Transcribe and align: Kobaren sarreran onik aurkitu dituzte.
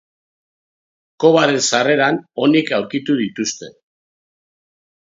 Kobaren 1.25 1.61
sarreran 1.73 2.19
onik 2.47 2.75
aurkitu 2.81 3.21
dituzte. 3.23 3.73